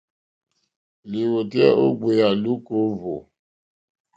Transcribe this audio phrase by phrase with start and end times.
[1.11, 3.15] Lìwòtéyá ó gbèyà lùúkà ó hwò.